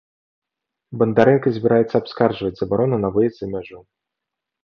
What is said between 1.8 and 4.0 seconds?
абскарджваць забарону на выезд за мяжу.